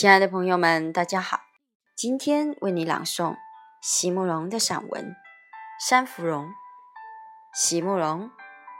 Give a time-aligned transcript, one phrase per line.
[0.00, 1.42] 亲爱的朋友们，大家好！
[1.94, 3.36] 今天为你朗诵
[3.82, 5.04] 席慕容的散文
[5.86, 6.46] 《山芙蓉》。
[7.52, 8.30] 席慕容，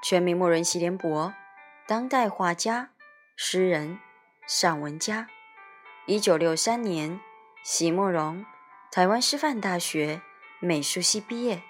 [0.00, 1.34] 全名慕容席联博，
[1.88, 2.90] 当代画家、
[3.36, 3.98] 诗人、
[4.46, 5.26] 散文家。
[6.06, 7.18] 一九六三年，
[7.64, 8.46] 席慕容
[8.92, 10.22] 台湾师范大学
[10.60, 11.60] 美术系毕业。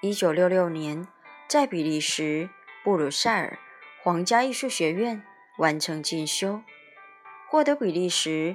[0.00, 1.08] 一九六六年，
[1.48, 2.48] 在比利时
[2.84, 3.58] 布鲁塞尔
[4.04, 5.24] 皇家艺术学院
[5.58, 6.62] 完成进修，
[7.48, 8.54] 获得比利时。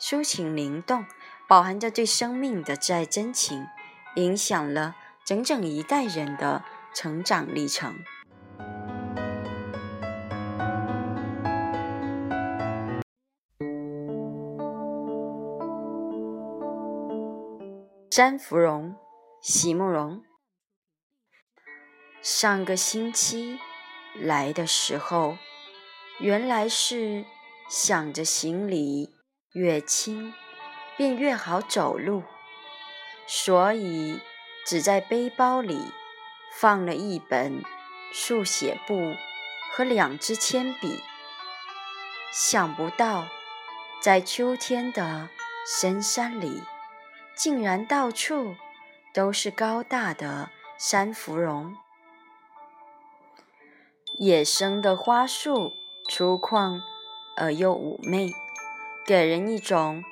[0.00, 1.04] 抒情灵动，
[1.46, 3.66] 饱含着对生命的挚爱真情，
[4.16, 7.94] 影响了整整一代人的成长历程。
[18.10, 18.96] 山芙蓉，
[19.42, 20.22] 席慕容。
[22.22, 23.58] 上个星期
[24.14, 25.36] 来的时候，
[26.18, 27.24] 原来是
[27.70, 29.19] 想着行李。
[29.52, 30.32] 越轻，
[30.96, 32.22] 便越好走路，
[33.26, 34.20] 所以
[34.64, 35.92] 只在背包里
[36.52, 37.64] 放了一本
[38.12, 39.16] 速写簿
[39.72, 41.02] 和两支铅笔。
[42.32, 43.26] 想不到，
[44.00, 45.28] 在秋天的
[45.66, 46.62] 深山里，
[47.34, 48.54] 竟然到处
[49.12, 51.76] 都是高大的山芙蓉。
[54.18, 55.72] 野生的花束，
[56.08, 56.80] 粗犷
[57.36, 58.30] 而又妩媚。
[59.10, 60.04] 给人一种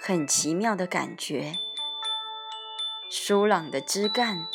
[0.00, 1.58] 很奇妙的感觉。
[3.10, 4.46] 疏朗的枝干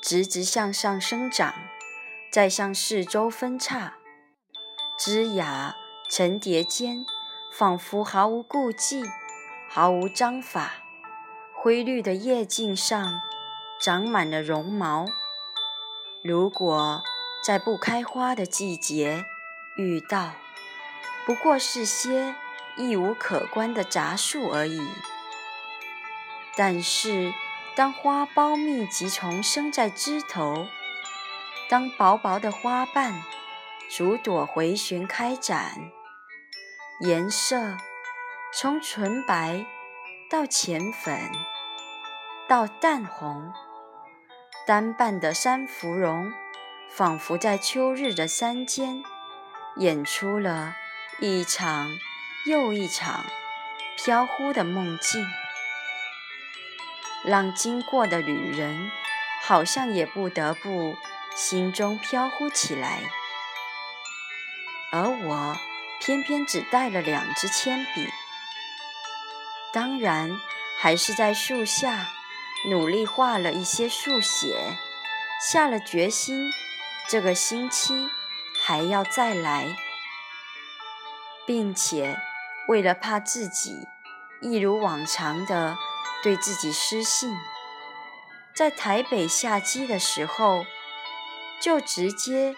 [0.00, 1.52] 直直向上生长，
[2.30, 3.94] 再向四周分叉，
[4.96, 5.74] 枝桠
[6.08, 7.04] 层叠间，
[7.52, 9.02] 仿佛毫无顾忌，
[9.68, 10.74] 毫无章法。
[11.52, 13.20] 灰绿的叶茎上
[13.80, 15.04] 长满了绒毛。
[16.22, 17.02] 如果
[17.44, 19.24] 在不开花的季节
[19.76, 20.34] 遇到，
[21.26, 22.36] 不过是些。
[22.78, 24.88] 亦无可观的杂树而已。
[26.56, 27.32] 但是，
[27.76, 30.66] 当花苞密集丛生在枝头，
[31.68, 33.22] 当薄薄的花瓣
[33.90, 35.90] 逐朵回旋开展，
[37.00, 37.76] 颜色
[38.52, 39.66] 从纯白
[40.30, 41.30] 到浅粉
[42.48, 43.52] 到淡红，
[44.66, 46.32] 单瓣的山芙蓉
[46.90, 49.02] 仿佛在秋日的山间
[49.76, 50.74] 演出了
[51.20, 51.88] 一场。
[52.46, 53.26] 又一场
[53.96, 55.26] 飘忽的梦境，
[57.24, 58.90] 让经过的旅人
[59.42, 60.96] 好像也不得不
[61.34, 63.02] 心中飘忽起来。
[64.90, 65.56] 而我
[66.00, 68.08] 偏偏只带了两支铅笔，
[69.72, 70.40] 当然
[70.78, 72.08] 还是在树下
[72.70, 74.78] 努力画了一些速写，
[75.42, 76.50] 下了决心，
[77.08, 78.08] 这个星期
[78.58, 79.76] 还要再来，
[81.44, 82.18] 并且。
[82.68, 83.88] 为了怕自己
[84.42, 85.76] 一如往常的
[86.22, 87.34] 对自己失信，
[88.54, 90.66] 在台北下机的时候，
[91.62, 92.54] 就直接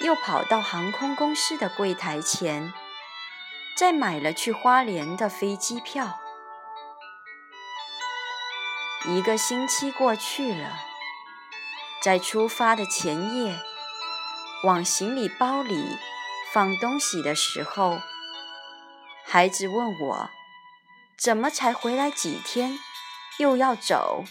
[0.00, 2.74] 又跑到航空公司的柜台前，
[3.74, 6.20] 再买了去花莲的飞机票。
[9.06, 10.78] 一个星期过去了，
[12.02, 13.58] 在出发的前夜，
[14.64, 15.96] 往行李包里
[16.52, 17.98] 放东西的时候。
[19.26, 20.30] 孩子问我
[21.18, 22.78] ：“怎么才回来几天，
[23.38, 24.24] 又要走？”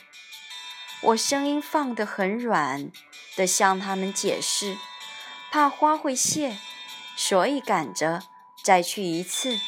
[1.01, 2.89] 我声音放得很软
[3.35, 4.77] 的向他们解释
[5.51, 6.57] ：“怕花会谢，
[7.17, 8.23] 所以赶着
[8.63, 9.59] 再去一次。”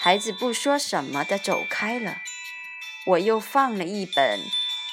[0.00, 2.16] 孩子不说什么的走开了。
[3.06, 4.40] 我又放了一本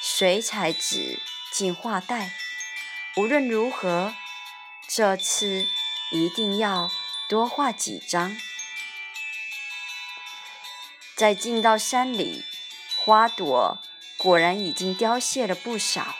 [0.02, 1.22] 水彩纸
[1.54, 2.32] 进画袋，
[3.16, 4.14] 无论如何，
[4.86, 5.66] 这次
[6.12, 6.92] 一定要
[7.30, 8.36] 多画几张。
[11.22, 12.44] 在进到山里，
[12.98, 13.80] 花朵
[14.18, 16.16] 果然已经凋谢了不少。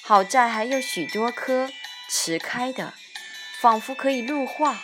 [0.00, 1.70] 好在还有许多棵
[2.08, 2.94] 迟开的，
[3.60, 4.80] 仿佛可以入画。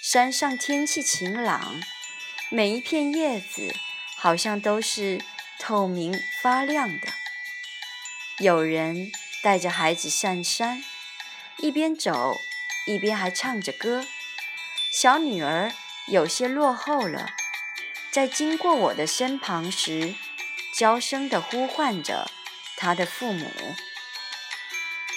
[0.00, 1.82] 山上天气晴朗，
[2.50, 3.74] 每一片叶子
[4.16, 5.20] 好像都是
[5.58, 7.08] 透明发亮的。
[8.38, 9.10] 有人
[9.42, 10.84] 带着孩子上山，
[11.56, 12.36] 一边走
[12.86, 14.06] 一边还唱着歌。
[14.92, 15.72] 小女儿
[16.06, 17.34] 有些落后了。
[18.14, 20.14] 在经过我的身旁时，
[20.72, 22.30] 娇声地呼唤着
[22.76, 23.50] 他的父母：“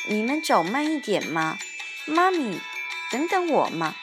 [0.10, 1.60] 你们走慢一点嘛，
[2.08, 2.60] 妈咪，
[3.12, 3.96] 等等我嘛。”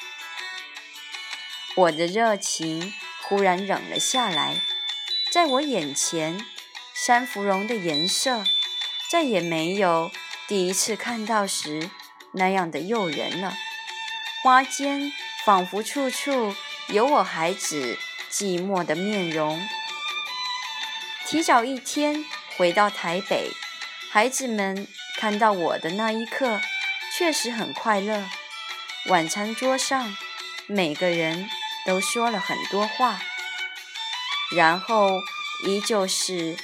[1.74, 4.62] 我的热情忽然冷了下来，
[5.32, 6.46] 在我眼前，
[6.94, 8.44] 山芙蓉的颜色
[9.10, 10.12] 再也没有
[10.46, 11.90] 第一次看到时
[12.34, 13.54] 那样的诱人了。
[14.44, 15.10] 花间
[15.44, 16.54] 仿佛处处
[16.86, 17.98] 有我孩子
[18.34, 19.64] 寂寞的面容。
[21.24, 22.24] 提早一天
[22.56, 23.52] 回到台北，
[24.10, 26.60] 孩子们看到我的那一刻，
[27.16, 28.28] 确实很快乐。
[29.06, 30.16] 晚餐桌上，
[30.66, 31.48] 每个人
[31.86, 33.20] 都说了很多话，
[34.56, 35.20] 然后
[35.64, 36.56] 依旧是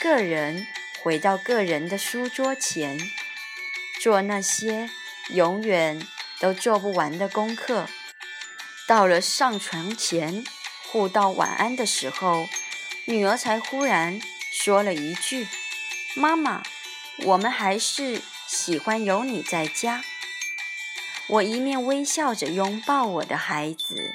[0.00, 0.66] 个人
[1.02, 2.98] 回到个人的书桌前，
[4.00, 4.88] 做那些
[5.28, 6.00] 永远。
[6.40, 7.86] 都做不完的功课，
[8.88, 10.42] 到了上床前
[10.92, 12.48] 互道晚安的时候，
[13.04, 14.20] 女儿才忽然
[14.52, 15.46] 说了一句
[16.16, 16.64] ：“妈妈，
[17.18, 20.02] 我们还是喜欢有你在家。”
[21.30, 24.14] 我一面微笑着拥抱我的孩子，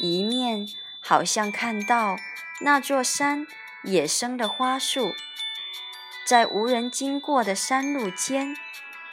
[0.00, 0.66] 一面
[0.98, 2.16] 好像看到
[2.60, 3.46] 那座山
[3.84, 5.14] 野生的花树，
[6.24, 8.56] 在无人经过的山路间，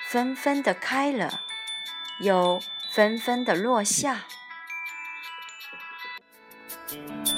[0.07, 1.41] 纷纷地开了。
[2.19, 2.61] 又
[2.91, 4.25] 纷纷的落下。
[6.71, 7.30] Thank you.